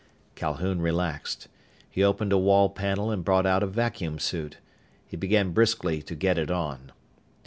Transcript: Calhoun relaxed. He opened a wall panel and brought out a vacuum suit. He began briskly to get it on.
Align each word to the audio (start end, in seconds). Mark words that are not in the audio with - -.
Calhoun 0.33 0.81
relaxed. 0.81 1.47
He 1.87 2.03
opened 2.03 2.33
a 2.33 2.37
wall 2.39 2.69
panel 2.71 3.11
and 3.11 3.23
brought 3.23 3.45
out 3.45 3.61
a 3.61 3.67
vacuum 3.67 4.17
suit. 4.17 4.57
He 5.05 5.15
began 5.15 5.51
briskly 5.53 6.01
to 6.01 6.15
get 6.15 6.39
it 6.39 6.49
on. 6.49 6.91